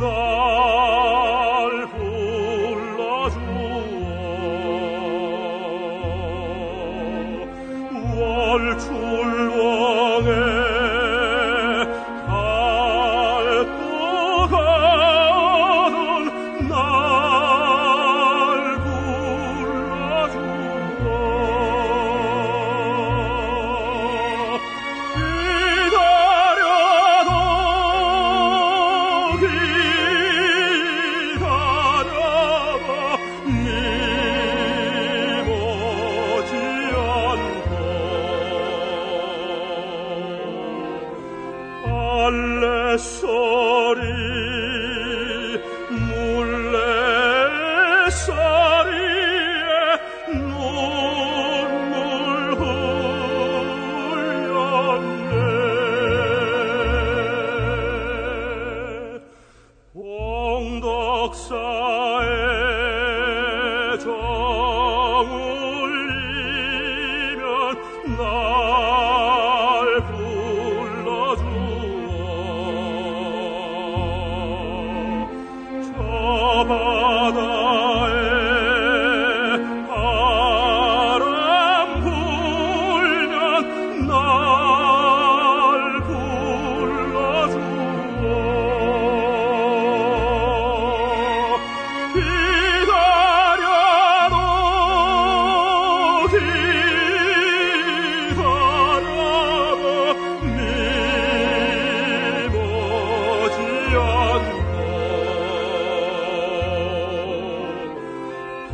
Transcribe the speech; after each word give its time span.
那 0.00 1.31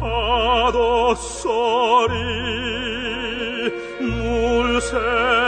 테너 0.00 1.14
박 4.91 5.47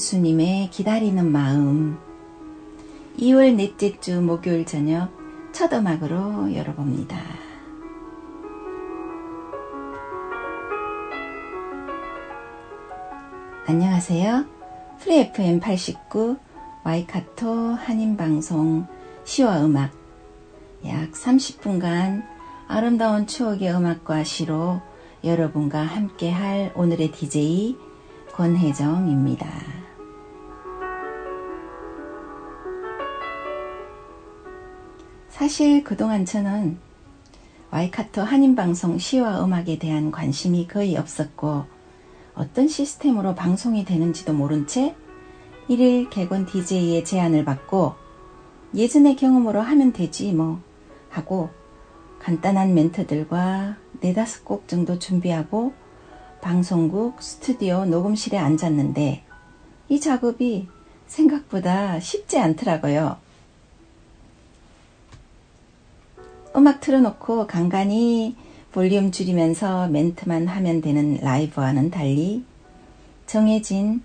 인수님의 0.00 0.70
기다리는 0.70 1.30
마음 1.30 1.98
2월 3.18 3.54
넷째 3.54 4.00
주 4.00 4.22
목요일 4.22 4.64
저녁 4.64 5.10
첫 5.52 5.70
음악으로 5.74 6.54
열어봅니다. 6.54 7.18
안녕하세요. 13.66 14.46
Free 15.00 15.18
FM 15.18 15.60
89 15.60 16.38
와이카토 16.82 17.74
한인방송 17.74 18.86
시와 19.24 19.66
음악 19.66 19.92
약 20.86 21.10
30분간 21.10 22.24
아름다운 22.68 23.26
추억의 23.26 23.70
음악과 23.70 24.24
시로 24.24 24.80
여러분과 25.22 25.82
함께 25.82 26.30
할 26.30 26.72
오늘의 26.74 27.12
DJ 27.12 27.76
권혜정입니다. 28.32 29.89
사실 35.40 35.82
그동안 35.84 36.26
저는 36.26 36.76
와이카토 37.70 38.20
한인방송 38.20 38.98
시와 38.98 39.42
음악에 39.42 39.78
대한 39.78 40.10
관심이 40.10 40.68
거의 40.68 40.98
없었고 40.98 41.64
어떤 42.34 42.68
시스템으로 42.68 43.34
방송이 43.34 43.86
되는지도 43.86 44.34
모른 44.34 44.66
채 44.66 44.94
1일 45.70 46.10
개건 46.10 46.44
DJ의 46.44 47.06
제안을 47.06 47.46
받고 47.46 47.94
예전의 48.74 49.16
경험으로 49.16 49.62
하면 49.62 49.94
되지 49.94 50.34
뭐 50.34 50.60
하고 51.08 51.48
간단한 52.18 52.74
멘트들과 52.74 53.76
네다섯 54.02 54.44
곡 54.44 54.68
정도 54.68 54.98
준비하고 54.98 55.72
방송국 56.42 57.22
스튜디오 57.22 57.86
녹음실에 57.86 58.36
앉았는데 58.36 59.24
이 59.88 60.00
작업이 60.00 60.68
생각보다 61.06 61.98
쉽지 61.98 62.38
않더라고요. 62.38 63.29
음악 66.56 66.80
틀어놓고 66.80 67.46
간간히 67.46 68.36
볼륨 68.72 69.12
줄이면서 69.12 69.88
멘트만 69.88 70.46
하면 70.46 70.80
되는 70.80 71.18
라이브와는 71.20 71.90
달리 71.90 72.44
정해진 73.26 74.02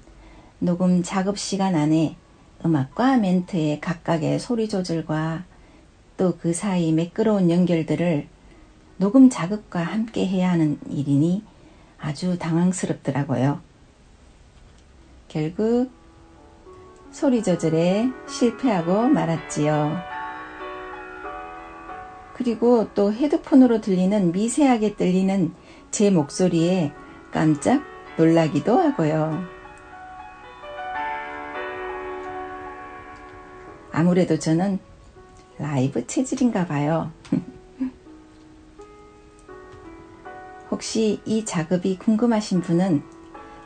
녹음 0.59 1.03
작업 1.03 1.37
시간 1.37 1.75
안에 1.75 2.15
음악과 2.63 3.17
멘트의 3.17 3.81
각각의 3.81 4.39
소리 4.39 4.69
조절과 4.69 5.43
또 6.17 6.37
그 6.39 6.53
사이 6.53 6.91
매끄러운 6.91 7.49
연결들을 7.49 8.27
녹음 8.97 9.29
작업과 9.29 9.81
함께 9.81 10.25
해야 10.25 10.51
하는 10.51 10.79
일이니 10.89 11.43
아주 11.99 12.37
당황스럽더라고요. 12.39 13.59
결국 15.27 15.91
소리 17.11 17.43
조절에 17.43 18.09
실패하고 18.29 19.07
말았지요. 19.09 20.14
그리고 22.35 22.89
또 22.93 23.13
헤드폰으로 23.13 23.79
들리는 23.79 24.33
미세하게 24.33 24.95
들리는 24.95 25.53
제 25.89 26.09
목소리에 26.11 26.91
깜짝 27.31 27.81
놀라기도 28.17 28.77
하고요. 28.77 29.41
아무래도 33.93 34.37
저는 34.37 34.79
라이브 35.57 36.05
체질인가 36.05 36.65
봐요. 36.67 37.09
혹시 40.69 41.21
이 41.25 41.45
작업이 41.45 41.97
궁금하신 41.97 42.59
분은 42.59 43.01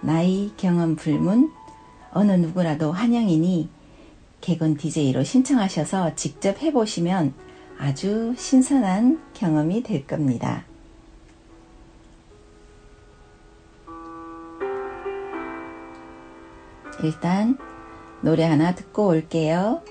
나이, 0.02 0.52
경험 0.58 0.96
불문, 0.96 1.52
어느 2.12 2.34
누구라도 2.34 2.92
환영이니 2.92 3.68
개건 4.42 4.78
DJ로 4.78 5.24
신청하셔서 5.24 6.14
직접 6.14 6.62
해보시면 6.62 7.49
아주 7.80 8.34
신선한 8.38 9.22
경험이 9.34 9.82
될 9.84 10.06
겁니다. 10.06 10.66
일단 17.02 17.58
노래 18.22 18.44
하나 18.44 18.76
듣고 18.76 19.08
올게요. 19.08 19.82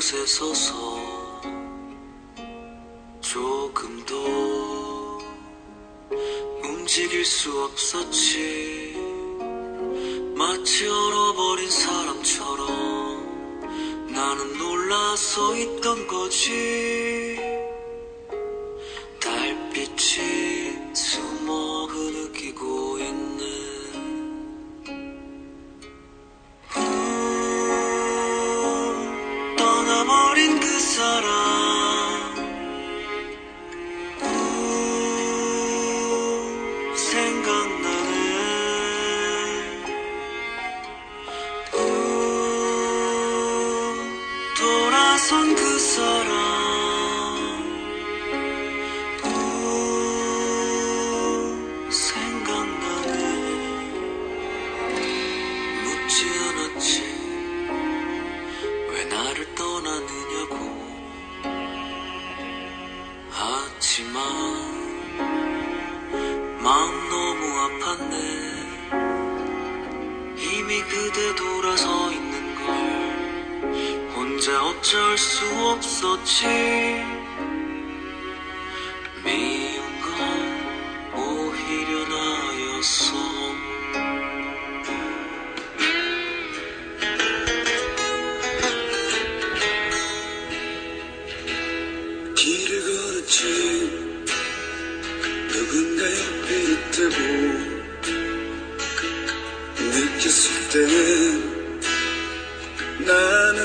곳에 0.00 0.24
서서 0.24 0.72
조금도 3.20 5.18
움직일 6.64 7.22
수 7.22 7.64
없었지. 7.64 8.96
마치 10.34 10.86
얼어버린 10.86 11.70
사람처럼 11.70 12.66
나는 14.10 14.56
놀라 14.56 15.14
서 15.16 15.54
있던 15.54 16.06
거지 16.06 17.29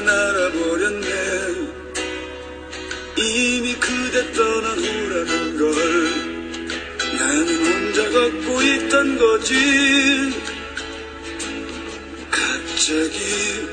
나는 0.05 0.09
알아버렸네. 0.09 1.07
이미 3.17 3.73
그대 3.75 4.31
떠난 4.33 4.77
후라는 4.77 5.57
걸 5.57 5.73
나는 7.17 7.65
혼자 7.65 8.09
걷고 8.11 8.61
있던 8.61 9.17
거지. 9.17 9.55
갑자기 12.29 13.67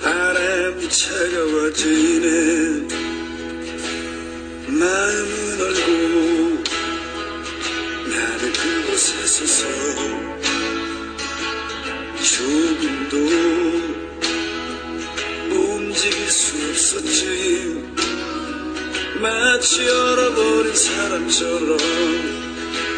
바람이 0.00 0.88
차가워지네. 0.88 2.28
마음은 4.68 5.60
얼고 5.60 6.64
나는 8.08 8.52
그곳에 8.52 9.26
서서. 9.26 9.64
조금도 12.22 13.53
수 16.94 16.98
없었지. 16.98 17.94
마치 19.20 19.88
얼어버린 19.88 20.74
사람처럼 20.74 21.78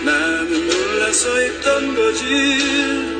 나는 0.05 0.69
놀라 0.69 1.12
서 1.12 1.43
있던 1.43 1.95
거지 1.95 3.15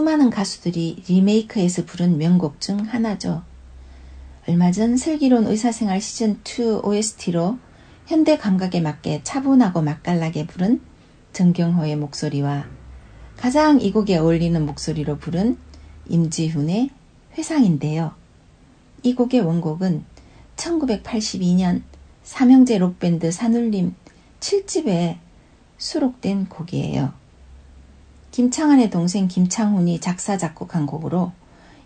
수많은 0.00 0.30
가수들이 0.30 1.02
리메이크해서 1.08 1.84
부른 1.84 2.16
명곡 2.16 2.58
중 2.58 2.78
하나죠. 2.80 3.42
얼마 4.48 4.72
전 4.72 4.96
슬기로운 4.96 5.46
의사생활 5.46 5.98
시즌2 5.98 6.86
OST로 6.86 7.58
현대 8.06 8.38
감각에 8.38 8.80
맞게 8.80 9.20
차분하고 9.24 9.82
맛깔나게 9.82 10.46
부른 10.46 10.80
정경호의 11.34 11.96
목소리와 11.96 12.66
가장 13.36 13.78
이 13.82 13.92
곡에 13.92 14.16
어울리는 14.16 14.64
목소리로 14.64 15.18
부른 15.18 15.58
임지훈의 16.08 16.88
회상인데요. 17.36 18.14
이 19.02 19.14
곡의 19.14 19.42
원곡은 19.42 20.04
1982년 20.56 21.82
삼형제 22.22 22.78
록밴드 22.78 23.30
산울림 23.30 23.94
7집에 24.40 25.18
수록된 25.76 26.48
곡이에요. 26.48 27.19
김창완의 28.30 28.90
동생 28.90 29.26
김창훈이 29.26 30.00
작사 30.00 30.36
작곡한 30.36 30.86
곡으로 30.86 31.32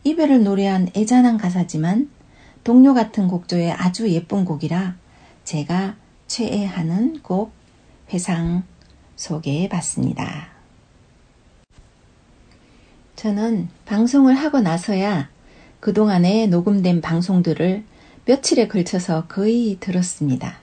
이별을 0.05 0.45
노래한 0.45 0.91
애잔한 0.95 1.39
가사지만 1.39 2.11
동료 2.63 2.93
같은 2.93 3.29
곡조의 3.29 3.73
아주 3.73 4.11
예쁜 4.11 4.45
곡이라 4.45 4.97
제가 5.45 5.97
최애하는 6.27 7.21
곡 7.23 7.53
회상 8.13 8.63
소개해 9.17 9.69
봤습니다. 9.69 10.49
저는 13.17 13.69
방송을 13.87 14.35
하고 14.35 14.61
나서야 14.61 15.31
그동안에 15.81 16.47
녹음된 16.47 17.01
방송들을 17.01 17.85
며칠에 18.27 18.69
걸쳐서 18.69 19.27
거의 19.29 19.79
들었습니다. 19.81 20.59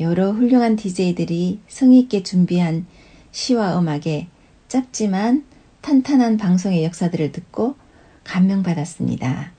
여러 0.00 0.32
훌륭한 0.32 0.76
DJ들이 0.76 1.60
성의있게 1.68 2.22
준비한 2.22 2.86
시와 3.32 3.78
음악에 3.78 4.28
짧지만 4.74 5.44
탄탄한 5.82 6.36
방송의 6.36 6.82
역사들을 6.82 7.30
듣고 7.30 7.76
감명받았습니다. 8.24 9.52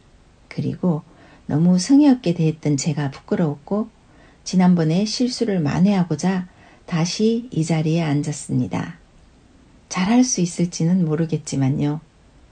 그리고 0.49 1.03
너무 1.45 1.79
성의 1.79 2.09
없게 2.09 2.33
대했던 2.33 2.75
제가 2.75 3.11
부끄러웠고 3.11 3.87
지난번에 4.43 5.05
실수를 5.05 5.61
만회하고자 5.61 6.49
다시 6.85 7.47
이 7.49 7.63
자리에 7.63 8.01
앉았습니다. 8.01 8.97
잘할 9.87 10.25
수 10.25 10.41
있을지는 10.41 11.05
모르겠지만요. 11.05 12.01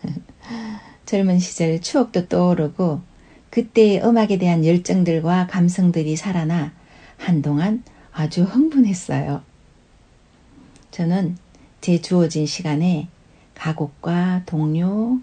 젊은 1.05 1.39
시절 1.39 1.81
추억도 1.81 2.29
떠오르고 2.29 3.01
그때의 3.49 4.05
음악에 4.05 4.37
대한 4.37 4.63
열정들과 4.65 5.47
감성들이 5.47 6.15
살아나 6.15 6.71
한동안 7.17 7.83
아주 8.13 8.43
흥분했어요. 8.43 9.41
저는 10.91 11.42
제 11.83 11.99
주어진 11.99 12.45
시간에 12.45 13.09
가곡과 13.55 14.43
동료, 14.45 15.19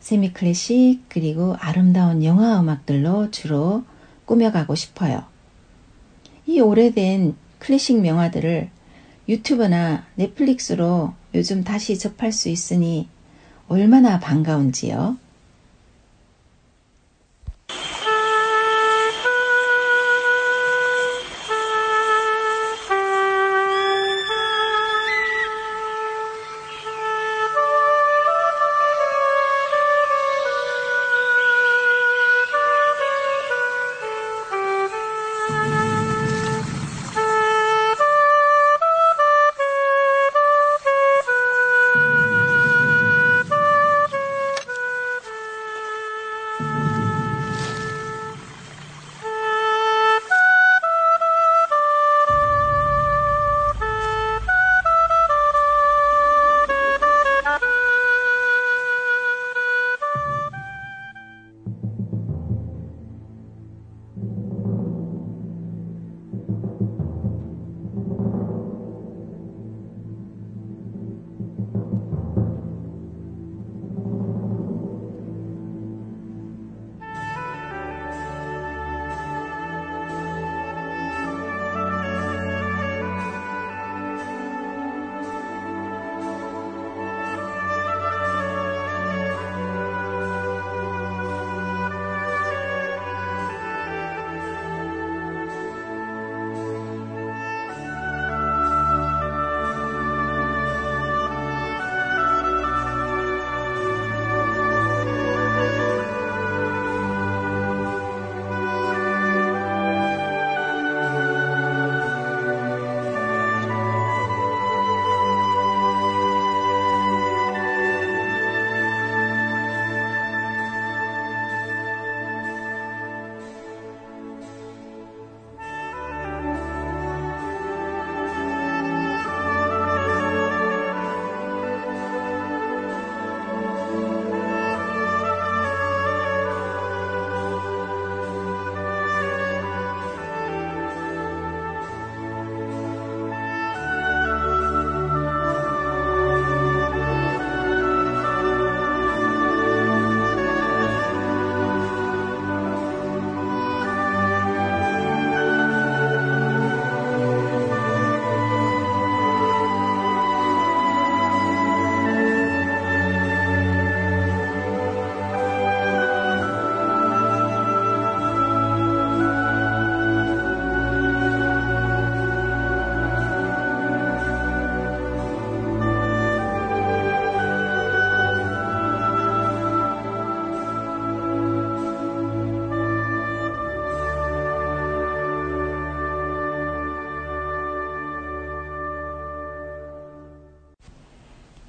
세미 0.00 0.34
클래식, 0.34 1.00
그리고 1.08 1.56
아름다운 1.58 2.22
영화 2.22 2.60
음악들로 2.60 3.30
주로 3.30 3.82
꾸며가고 4.26 4.74
싶어요. 4.74 5.24
이 6.44 6.60
오래된 6.60 7.34
클래식 7.60 8.02
명화들을 8.02 8.68
유튜브나 9.26 10.04
넷플릭스로 10.16 11.14
요즘 11.34 11.64
다시 11.64 11.98
접할 11.98 12.30
수 12.30 12.50
있으니 12.50 13.08
얼마나 13.66 14.20
반가운지요. 14.20 15.16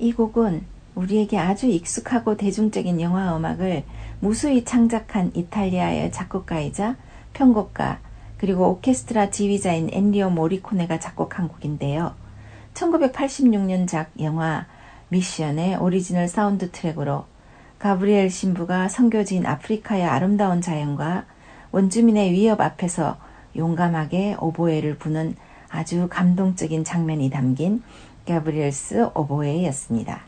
이 0.07 0.13
곡은 0.13 0.63
우리에게 0.95 1.37
아주 1.37 1.67
익숙하고 1.67 2.37
대중적인 2.37 3.01
영화 3.01 3.35
음악을 3.35 3.83
무수히 4.21 4.63
창작한 4.63 5.33
이탈리아의 5.35 6.13
작곡가이자 6.13 6.95
편곡가 7.33 7.99
그리고 8.37 8.69
오케스트라 8.69 9.31
지휘자인 9.31 9.89
엔니오 9.91 10.29
모리코네가 10.29 11.01
작곡한 11.01 11.49
곡인데요. 11.49 12.13
1986년작 12.73 14.07
영화 14.21 14.65
미션의 15.09 15.75
오리지널 15.75 16.29
사운드 16.29 16.71
트랙으로 16.71 17.25
가브리엘 17.77 18.29
신부가 18.29 18.87
선교지인 18.87 19.45
아프리카의 19.45 20.05
아름다운 20.05 20.61
자연과 20.61 21.25
원주민의 21.71 22.31
위협 22.31 22.61
앞에서 22.61 23.17
용감하게 23.57 24.37
오보에를 24.39 24.99
부는 24.99 25.35
아주 25.69 26.07
감동적인 26.09 26.85
장면이 26.85 27.29
담긴 27.29 27.83
Gabriel's 28.27 29.09
Oboe였습니다. 29.15 30.21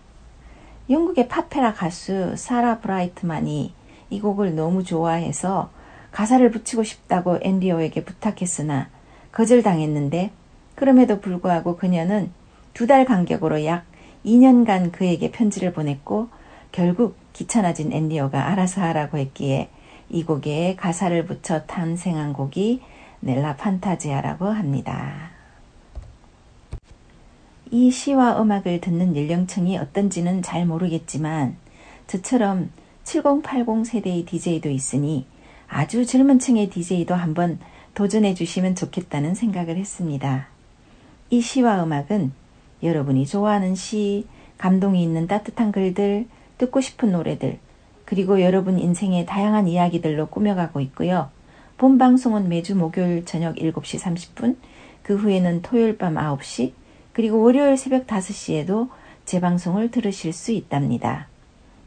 영국의 0.89 1.27
파페라 1.27 1.73
가수 1.73 2.35
사라 2.35 2.79
브라이트만이 2.79 3.73
이 4.09 4.19
곡을 4.19 4.55
너무 4.55 4.83
좋아해서 4.83 5.69
가사를 6.11 6.49
붙이고 6.49 6.83
싶다고 6.83 7.37
엔니오에게 7.41 8.03
부탁했으나 8.03 8.89
거절당했는데 9.31 10.31
그럼에도 10.75 11.19
불구하고 11.19 11.77
그녀는 11.77 12.31
두 12.73 12.87
달 12.87 13.05
간격으로 13.05 13.65
약 13.65 13.85
2년간 14.25 14.91
그에게 14.91 15.31
편지를 15.31 15.73
보냈고 15.73 16.29
결국 16.71 17.17
귀찮아진 17.33 17.91
엔니오가 17.91 18.47
알아서 18.47 18.81
하라고 18.81 19.17
했기에 19.17 19.69
이 20.09 20.23
곡에 20.23 20.75
가사를 20.75 21.25
붙여 21.25 21.65
탄생한 21.65 22.33
곡이 22.33 22.81
넬라 23.19 23.57
판타지아라고 23.57 24.45
합니다. 24.45 25.28
이 27.71 27.91
시와 27.91 28.41
음악을 28.41 28.81
듣는 28.81 29.15
연령층이 29.15 29.77
어떤지는 29.77 30.41
잘 30.41 30.65
모르겠지만 30.65 31.55
저처럼 32.07 32.71
7080 33.03 33.85
세대의 33.85 34.25
DJ도 34.25 34.69
있으니 34.69 35.27
아주 35.67 36.03
젊은 36.03 36.39
층의 36.39 36.71
DJ도 36.71 37.13
한번 37.13 37.59
도전해 37.93 38.33
주시면 38.33 38.73
좋겠다는 38.73 39.35
생각을 39.35 39.77
했습니다. 39.77 40.47
이 41.29 41.41
시와 41.41 41.83
음악은 41.83 42.31
여러분이 42.81 43.27
좋아하는 43.27 43.75
시, 43.75 44.25
감동이 44.57 45.03
있는 45.03 45.27
따뜻한 45.27 45.71
글들, 45.71 46.25
듣고 46.57 46.81
싶은 46.81 47.11
노래들, 47.11 47.59
그리고 48.03 48.41
여러분 48.41 48.79
인생의 48.79 49.27
다양한 49.27 49.67
이야기들로 49.67 50.27
꾸며가고 50.27 50.79
있고요. 50.81 51.29
본 51.77 51.99
방송은 51.99 52.49
매주 52.49 52.75
목요일 52.75 53.25
저녁 53.25 53.57
7시 53.57 53.99
30분, 53.99 54.55
그 55.03 55.15
후에는 55.15 55.61
토요일 55.61 55.99
밤 55.99 56.15
9시, 56.15 56.73
그리고 57.13 57.41
월요일 57.41 57.77
새벽 57.77 58.07
5시에도 58.07 58.89
재방송을 59.25 59.91
들으실 59.91 60.33
수 60.33 60.51
있답니다. 60.51 61.27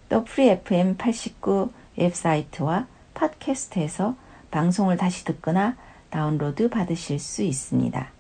또 0.09 0.25
Free 0.25 0.49
FM 0.49 0.97
89 0.97 1.71
웹사이트와 1.97 2.87
팟캐스트에서 3.15 4.15
방송을 4.51 4.97
다시 4.97 5.25
듣거나 5.25 5.77
다운로드 6.11 6.69
받으실 6.69 7.19
수 7.19 7.43
있습니다. 7.43 8.11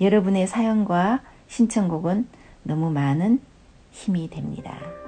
여러분의 0.00 0.46
사연과 0.46 1.20
신청곡은 1.48 2.28
너무 2.64 2.90
많은 2.90 3.40
힘이 3.92 4.28
됩니다. 4.28 5.07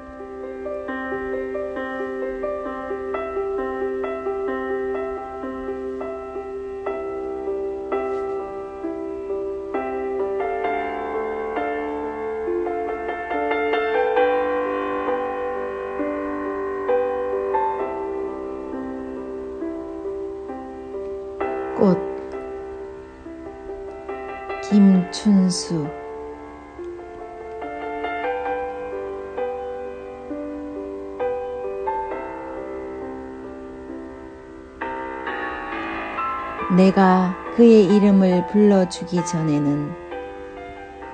내가 36.81 37.37
그의 37.57 37.95
이름을 37.95 38.47
불러주기 38.47 39.27
전에는 39.27 39.93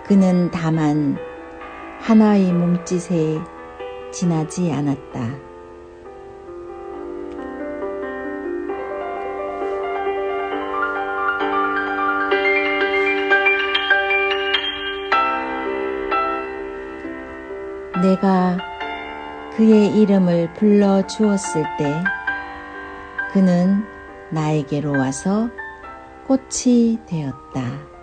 그는 0.04 0.48
다만 0.52 1.16
하나의 1.98 2.52
몸짓에 2.52 3.40
지나지 4.12 4.70
않았다. 4.70 5.20
내가 18.04 18.56
그의 19.56 20.00
이름을 20.00 20.52
불러 20.54 21.04
주었을 21.08 21.64
때 21.76 22.04
그는 23.32 23.95
나에게로 24.30 24.92
와서 24.92 25.48
꽃이 26.26 26.98
되었다. 27.06 27.96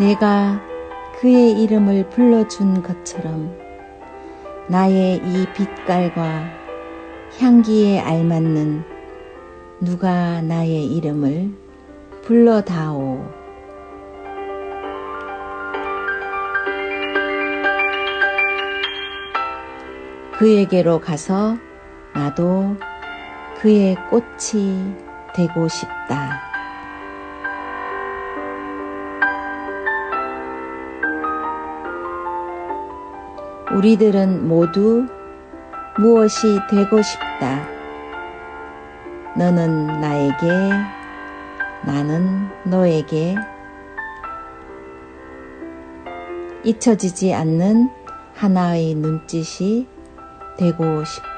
내가 0.00 0.60
그의 1.20 1.62
이름을 1.62 2.08
불러준 2.08 2.82
것처럼 2.82 3.54
나의 4.68 5.16
이 5.16 5.46
빛깔과 5.52 6.44
향기에 7.38 8.00
알맞는 8.00 8.99
누가 9.82 10.42
나의 10.42 10.94
이름을 10.94 11.54
불러다오. 12.22 13.24
그에게로 20.38 21.00
가서 21.00 21.56
나도 22.12 22.76
그의 23.60 23.96
꽃이 24.10 24.94
되고 25.34 25.66
싶다. 25.68 26.40
우리들은 33.74 34.46
모두 34.46 35.06
무엇이 35.98 36.58
되고 36.68 37.00
싶다. 37.00 37.79
너는 39.36 39.86
나에게, 40.00 40.48
나는 41.86 42.48
너에게 42.64 43.36
잊혀지지 46.64 47.32
않는 47.32 47.88
하나의 48.34 48.94
눈짓이 48.94 49.86
되고 50.58 51.04
싶다. 51.04 51.29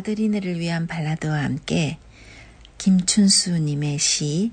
아드리네를 0.00 0.58
위한 0.58 0.86
발라드와 0.86 1.42
함께 1.42 1.98
김춘수님의 2.78 3.98
시 3.98 4.52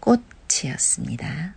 꽃이었습니다. 0.00 1.56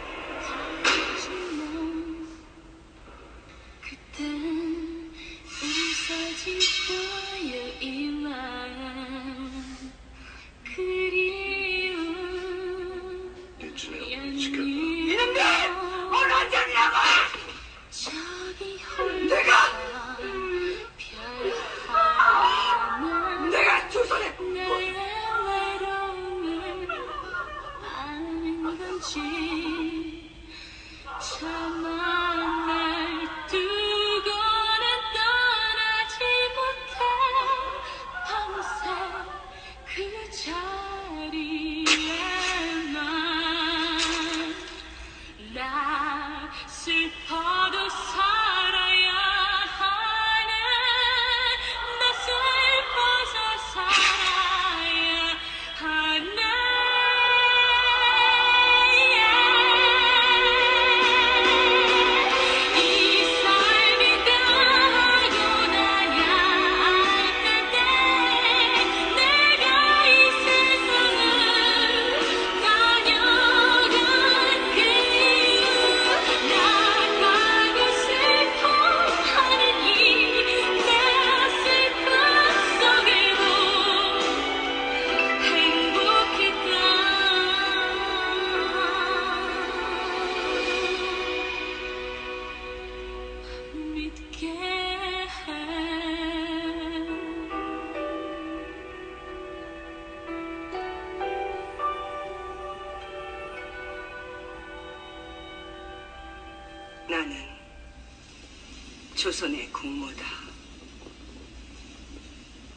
조선의 109.21 109.71
국모다. 109.71 110.25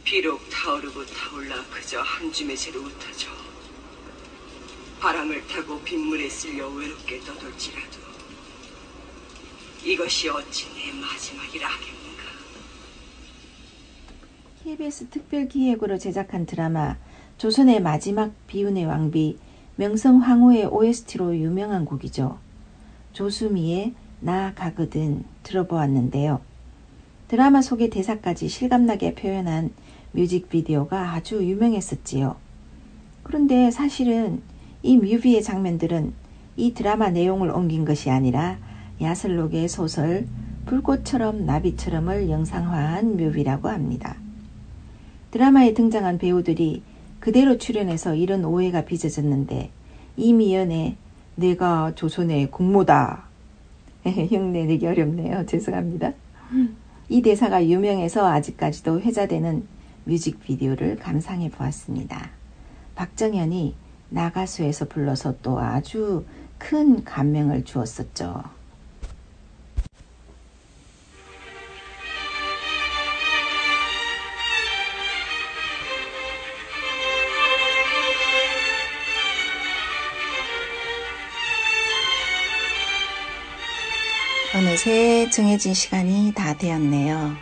비록 0.05 0.39
타오르고 0.51 1.07
타올라 1.07 1.65
그저 1.71 2.03
한 2.03 2.31
줌의 2.31 2.55
채로 2.55 2.83
흩어져 2.83 3.31
바람을 5.01 5.47
타고 5.47 5.81
빗물에 5.81 6.29
쓸려 6.29 6.69
외롭게 6.69 7.21
떠돌지라도 7.21 7.99
이것이 9.87 10.29
어찌 10.29 10.67
내 10.75 10.93
마지막이라 10.93 11.67
하겠는가. 11.67 12.25
KBS 14.65 15.09
특별 15.09 15.49
기획으로 15.49 15.97
제작한 15.97 16.45
드라마 16.45 16.99
조선의 17.39 17.81
마지막 17.81 18.35
비운의 18.49 18.85
왕비 18.85 19.39
명성 19.77 20.19
황후의 20.19 20.67
OST로 20.67 21.39
유명한 21.39 21.87
곡이죠. 21.87 22.39
조수미의 23.15 23.95
나 24.25 24.55
가거든 24.55 25.23
들어보았는데요. 25.43 26.41
드라마 27.29 27.61
속의 27.61 27.91
대사까지 27.91 28.49
실감나게 28.49 29.17
표현한 29.17 29.71
뮤직비디오가 30.13 31.13
아주 31.13 31.47
유명했었지요. 31.47 32.35
그런데 33.23 33.71
사실은 33.71 34.41
이 34.83 34.97
뮤비의 34.97 35.43
장면들은 35.43 36.15
이 36.57 36.73
드라마 36.73 37.11
내용을 37.11 37.51
옮긴 37.51 37.85
것이 37.85 38.09
아니라 38.09 38.57
야슬록의 38.99 39.69
소설 39.69 40.27
불꽃처럼 40.65 41.45
나비처럼을 41.45 42.31
영상화한 42.31 43.19
뮤비라고 43.19 43.69
합니다. 43.69 44.17
드라마에 45.33 45.75
등장한 45.75 46.17
배우들이 46.17 46.83
그대로 47.21 47.59
출연해서 47.59 48.15
이런 48.15 48.47
오해가 48.47 48.87
빚어졌는데 48.87 49.71
이 50.17 50.33
미연에 50.33 50.97
내가 51.35 51.93
조선의 51.95 52.51
국모다. 52.51 53.34
흉내 54.31 54.67
내기 54.67 54.87
어렵네요. 54.87 55.47
죄송합니다. 55.47 56.13
이 57.09 57.23
대사가 57.23 57.67
유명해서 57.67 58.27
아직까지도 58.27 59.01
회자되는 59.01 59.67
뮤직비디오를 60.05 60.97
감상해 60.97 61.51
보았습니다. 61.51 62.31
박정현이 62.95 63.75
나가수에서 64.11 64.87
불러서 64.87 65.35
또 65.43 65.59
아주 65.59 66.25
큰 66.59 67.03
감명을 67.05 67.65
주었었죠. 67.65 68.45
어느새 84.85 85.31
정해진 85.31 85.73
시간이 85.73 86.35
다 86.35 86.53
되었네요. 86.53 87.35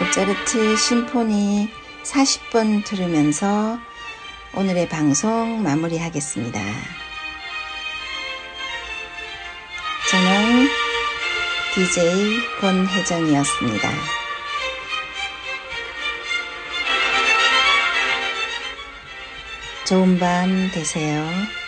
모차르트 0.00 0.76
심포니 0.76 1.68
40번 2.02 2.84
들으면서 2.84 3.78
오늘의 4.54 4.88
방송 4.88 5.62
마무리하겠습니다. 5.62 6.60
저는 10.10 10.68
DJ 11.74 12.58
권혜정이었습니다. 12.60 13.90
좋은 19.86 20.18
밤 20.18 20.70
되세요. 20.72 21.67